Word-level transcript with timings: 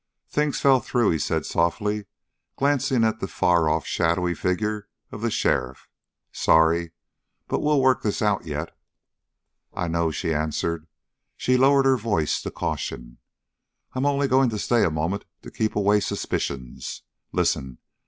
"Things 0.27 0.59
fell 0.59 0.79
through," 0.79 1.11
he 1.11 1.19
said 1.19 1.45
softly, 1.45 2.07
glancing 2.55 3.03
at 3.03 3.19
the 3.19 3.27
far 3.27 3.69
off 3.69 3.85
shadowy 3.85 4.33
figure 4.33 4.89
of 5.11 5.21
the 5.21 5.29
sheriff. 5.29 5.87
"Sorry, 6.31 6.93
but 7.47 7.61
we'll 7.61 7.79
work 7.83 8.01
this 8.01 8.19
out 8.19 8.43
yet." 8.43 8.75
"I 9.75 9.87
know," 9.87 10.09
she 10.09 10.33
answered. 10.33 10.87
She 11.37 11.55
lowered 11.55 11.85
her 11.85 11.97
voice 11.97 12.41
to 12.41 12.49
caution. 12.49 13.19
"I'm 13.93 14.07
only 14.07 14.27
going 14.27 14.49
to 14.49 14.57
stay 14.57 14.83
a 14.83 14.89
moment 14.89 15.25
to 15.43 15.51
keep 15.51 15.75
away 15.75 15.99
suspicions. 15.99 17.03
Listen! 17.31 17.77